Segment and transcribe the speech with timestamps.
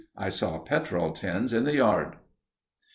[0.17, 2.15] I saw petrol tins in the yard.